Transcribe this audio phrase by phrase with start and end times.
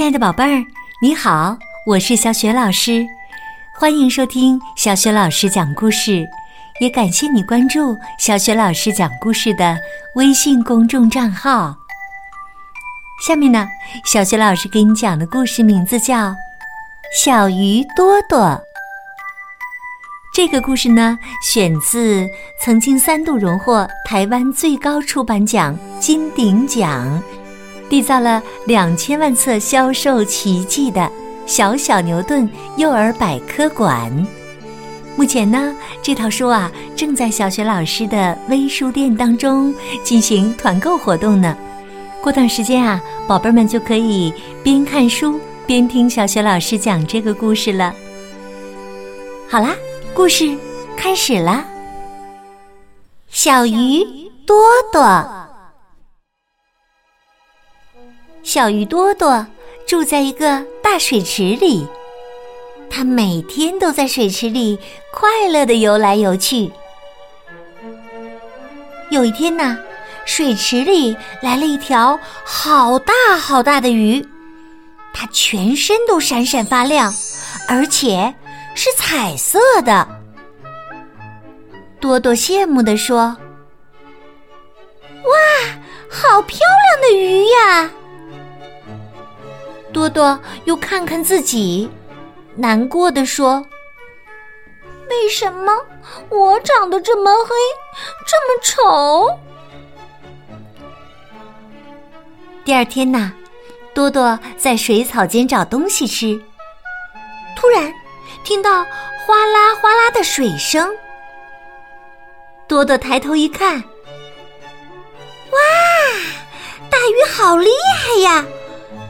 [0.00, 0.64] 亲爱的宝贝儿，
[1.02, 3.06] 你好，我是小雪老师，
[3.74, 6.26] 欢迎收听小雪老师讲故事，
[6.80, 9.78] 也感谢你关注小雪老师讲故事的
[10.14, 11.76] 微信公众账号。
[13.26, 13.68] 下面呢，
[14.06, 16.28] 小雪老师给你讲的故事名字叫
[17.14, 18.38] 《小鱼多多》。
[20.32, 22.26] 这个故事呢，选自
[22.64, 27.22] 曾经三度荣获台湾最高出版奖金鼎奖。
[27.90, 31.10] 缔造了两千万册销售奇迹的
[31.44, 34.10] 小小牛顿幼儿百科馆。
[35.16, 41.54] 目前呢，这套书啊正在小学老师的微书店当中进行团购活动呢。
[42.22, 47.92] 过段时间啊，宝贝们就可以边看书边听小学老师讲这个故事了。
[49.48, 49.74] 好啦，
[50.14, 50.56] 故事
[50.96, 51.64] 开始啦。
[53.28, 54.04] 小鱼
[54.46, 54.56] 多
[54.92, 55.39] 多。
[58.50, 59.46] 小鱼多多
[59.86, 61.86] 住在一个大水池里，
[62.90, 64.76] 它每天都在水池里
[65.12, 66.68] 快乐的游来游去。
[69.08, 69.78] 有一天呢，
[70.24, 74.20] 水池里来了一条好大好大的鱼，
[75.14, 77.14] 它全身都闪闪发亮，
[77.68, 78.34] 而且
[78.74, 80.08] 是彩色的。
[82.00, 83.36] 多多羡慕的说
[85.22, 85.38] ：“哇，
[86.10, 87.88] 好漂亮的鱼呀！”
[90.00, 91.90] 多多又看看自己，
[92.56, 93.66] 难过的说
[95.10, 95.76] ：“为什么
[96.30, 97.50] 我长得这么黑，
[98.26, 99.38] 这么丑？”
[102.64, 103.30] 第二天呐，
[103.92, 106.40] 多多在水草间找东西吃，
[107.54, 107.92] 突然
[108.42, 108.82] 听到
[109.26, 110.90] 哗啦哗啦的水声。
[112.66, 113.76] 多多抬头一看，
[115.50, 115.58] 哇，
[116.88, 118.46] 大鱼好厉害呀！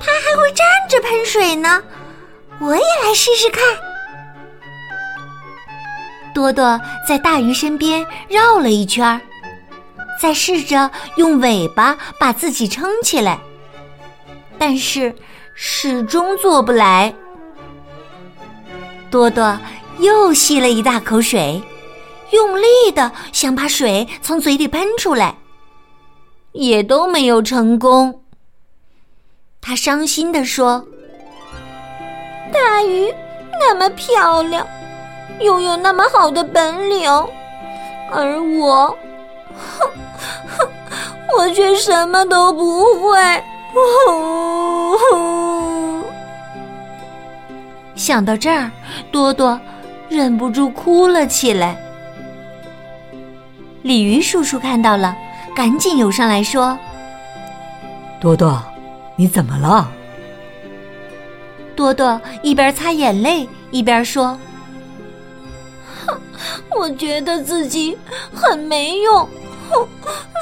[0.00, 1.82] 它还会站着喷水呢，
[2.60, 3.62] 我也来试试看。
[6.34, 9.20] 多多在大鱼身边绕了一圈，
[10.20, 13.38] 再试着用尾巴把自己撑起来，
[14.58, 15.14] 但是
[15.54, 17.14] 始终做不来。
[19.10, 19.58] 多多
[19.98, 21.62] 又吸了一大口水，
[22.32, 25.36] 用力的想把水从嘴里喷出来，
[26.52, 28.22] 也都没有成功。
[29.66, 30.86] 他伤心地说
[32.54, 33.12] ：“大鱼
[33.58, 34.64] 那么漂亮，
[35.40, 37.10] 又有那么好的本领，
[38.12, 38.96] 而我，
[39.56, 39.90] 哼
[40.46, 40.68] 哼，
[41.36, 43.42] 我却什么都不会。”
[47.96, 48.70] 想到这儿，
[49.10, 49.60] 多多
[50.08, 51.76] 忍不住哭了起来。
[53.82, 55.16] 鲤鱼叔叔看到了，
[55.56, 56.78] 赶紧游上来说
[58.22, 58.62] ：“多多。”
[59.16, 59.90] 你怎么了？
[61.74, 64.38] 多多一边擦眼泪一边说
[66.06, 66.20] ：“哼，
[66.78, 67.96] 我觉得自己
[68.32, 69.28] 很没用，
[69.70, 69.88] 哼，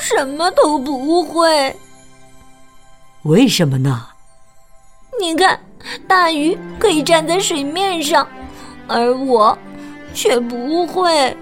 [0.00, 1.74] 什么都不会。
[3.22, 4.06] 为什么呢？
[5.20, 5.58] 你看，
[6.06, 8.26] 大鱼可以站在水面上，
[8.86, 9.56] 而我
[10.12, 11.36] 却不会。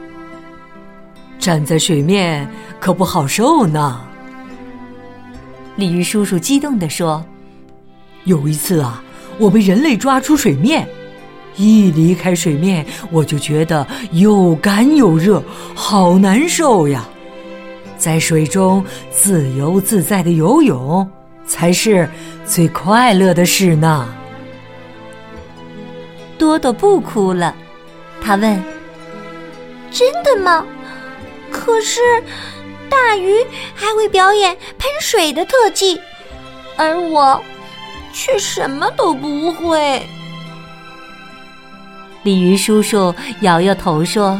[1.38, 4.00] 站在水面可不好受呢。”
[5.76, 7.24] 鲤鱼叔叔激动地说
[8.24, 9.02] ：“有一次啊，
[9.38, 10.86] 我被人类抓出水面，
[11.56, 15.42] 一离开水面，我就觉得又干又热，
[15.74, 17.08] 好难受呀。
[17.96, 21.08] 在水中自由自在的游泳，
[21.46, 22.08] 才是
[22.44, 24.06] 最快乐的事呢。”
[26.36, 27.54] 多多不哭了，
[28.20, 28.62] 他问
[29.90, 30.66] ：“真的吗？
[31.50, 32.00] 可是……”
[32.92, 33.34] 大鱼
[33.74, 35.98] 还会表演喷水的特技，
[36.76, 37.42] 而我
[38.12, 40.06] 却什么都不会。
[42.22, 44.38] 鲤鱼叔叔摇摇头说：“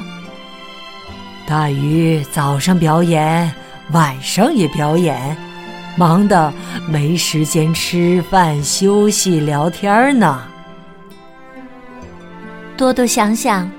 [1.49, 3.51] 大鱼早上表演，
[3.93, 5.35] 晚上也表演，
[5.97, 6.53] 忙得
[6.87, 10.43] 没时间吃饭、休息、聊天呢。”
[12.77, 13.71] 多多想想，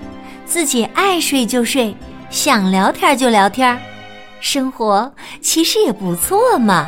[0.45, 1.95] 自己爱睡就睡，
[2.31, 3.79] 想聊天就聊天。
[4.43, 5.09] 生活
[5.39, 6.85] 其实也不错嘛，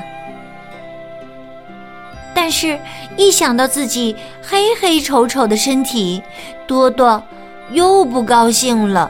[2.35, 2.77] 但是，
[3.15, 4.13] 一想到自己
[4.43, 6.21] 黑黑丑丑的身体，
[6.67, 7.23] 多多
[7.71, 9.09] 又不高兴了。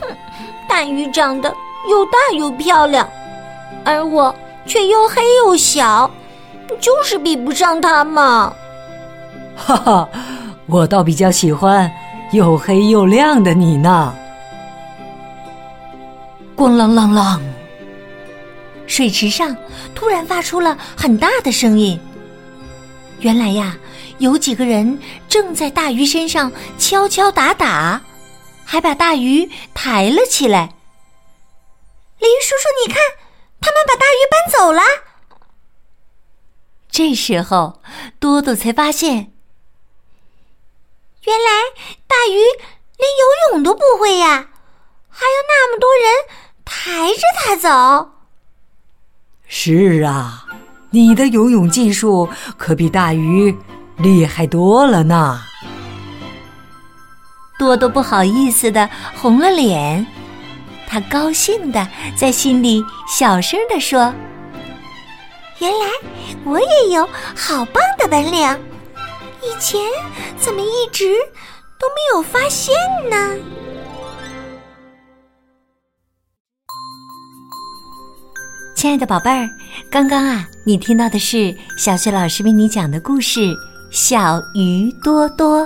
[0.00, 0.08] 哼，
[0.68, 1.48] 大鱼长得
[1.88, 3.08] 又大又漂亮，
[3.84, 4.34] 而我
[4.66, 6.10] 却又黑又小，
[6.66, 8.52] 不就是比不上它嘛。
[9.54, 10.08] 哈哈，
[10.66, 11.88] 我倒比较喜欢
[12.32, 14.12] 又黑又亮的你呢。
[16.60, 17.40] 咣啷啷啷！
[18.86, 19.56] 水池上
[19.94, 21.98] 突然发出了很大的声音。
[23.20, 23.78] 原来呀，
[24.18, 28.02] 有几个人正在大鱼身上敲敲打打，
[28.62, 30.74] 还把大鱼抬了起来。
[32.18, 33.02] 鲤鱼叔叔，你看，
[33.62, 34.82] 他们把大鱼搬走了。
[36.90, 37.80] 这时候，
[38.18, 39.32] 多多才发现，
[41.24, 41.50] 原来
[42.06, 42.36] 大鱼
[42.98, 44.50] 连游泳都不会呀，
[45.08, 46.12] 还有那么多人
[46.64, 48.10] 抬着它走。
[49.46, 50.46] 是啊。
[50.92, 52.28] 你的游泳技术
[52.58, 53.56] 可比大鱼
[53.98, 55.40] 厉害多了呢。
[57.56, 60.04] 多多不好意思的红了脸，
[60.88, 61.86] 他高兴的
[62.16, 64.12] 在心里小声的说
[65.62, 65.86] ：“原来
[66.42, 68.58] 我也有好棒的本领，
[69.44, 69.80] 以前
[70.36, 71.14] 怎么一直
[71.78, 72.74] 都没有发现
[73.08, 73.36] 呢？”
[78.80, 79.46] 亲爱的宝贝儿，
[79.90, 83.40] 刚刚啊，你听到的是小雪老师为你讲的故事
[83.90, 85.60] 《小鱼多多》，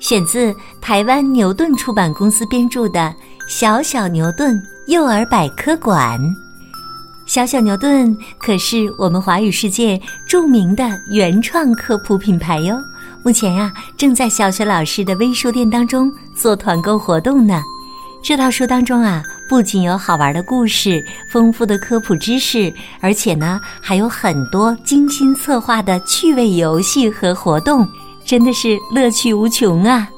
[0.00, 2.98] 选自台湾牛顿出版公司编著的
[3.48, 6.20] 《小小牛顿幼儿百科馆》。
[7.24, 12.76] 小小牛顿可是我们华语世界著名的原创科普品牌哟。
[13.22, 17.62] 目前呀，正在小雪老师的微书店当中做团购活动呢。
[18.24, 19.22] 这套书当中啊。
[19.48, 21.02] 不仅有好玩的故事、
[21.32, 27.88] 丰富的科普知识，而且呢，还有很多精心策划的趣味游戏和活动，
[28.26, 30.08] 真的是乐趣无穷啊！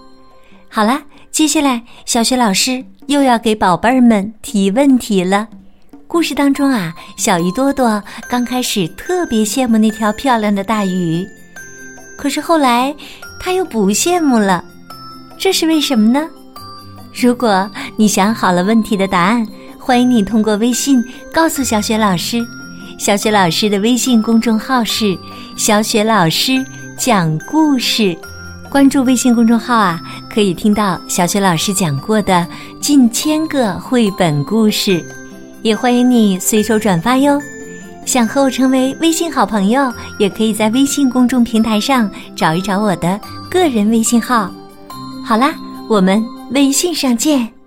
[0.68, 1.00] 好了，
[1.30, 5.46] 接下来小雪老师又要给宝贝儿们提问题了。
[6.08, 11.24] 故事当中啊，小鱼多多刚开始特别羡慕那条漂亮的大鱼，
[12.18, 12.92] 可是后来
[13.38, 14.64] 他又不羡慕了，
[15.38, 16.28] 这是为什么呢？
[17.12, 17.68] 如果
[18.00, 19.46] 你想好了问题的答案，
[19.78, 22.42] 欢迎你通过微信告诉小雪老师。
[22.98, 25.18] 小雪老师的微信公众号是
[25.54, 26.64] “小雪老师
[26.96, 28.16] 讲故事”，
[28.72, 30.00] 关注微信公众号啊，
[30.32, 32.46] 可以听到小雪老师讲过的
[32.80, 35.04] 近千个绘本故事，
[35.60, 37.38] 也欢迎你随手转发哟。
[38.06, 43.20] 想和我成为微信好朋友，也可以在微信公众平台上找一找我的
[43.50, 44.50] 个人微信号。
[45.22, 45.52] 好啦。
[45.86, 47.59] 我们微信上见。